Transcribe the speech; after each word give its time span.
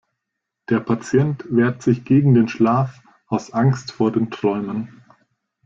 Der 0.69 0.79
Patient 0.79 1.45
wehrt 1.51 1.83
sich 1.83 2.03
gegen 2.05 2.33
den 2.33 2.47
Schlaf 2.47 3.03
aus 3.27 3.53
Angst 3.53 3.91
vor 3.91 4.11
den 4.11 4.31
Träumen. 4.31 5.03